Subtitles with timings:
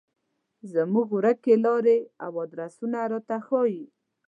[0.73, 3.85] زموږ ورکې لارې او ادرسونه راته ښيي.